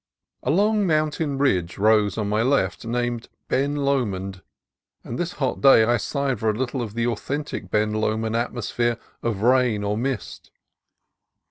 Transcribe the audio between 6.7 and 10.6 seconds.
of the authentic Ben Lomond atmosphere of rain or mist.